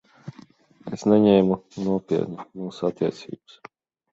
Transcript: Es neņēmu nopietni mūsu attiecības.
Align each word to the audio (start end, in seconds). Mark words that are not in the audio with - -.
Es 0.95 1.03
neņēmu 1.11 1.57
nopietni 1.89 2.49
mūsu 2.63 2.89
attiecības. 2.91 3.63